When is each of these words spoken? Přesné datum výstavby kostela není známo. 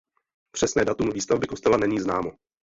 Přesné 0.51 0.85
datum 0.85 1.09
výstavby 1.11 1.47
kostela 1.47 1.77
není 1.77 1.99
známo. 1.99 2.31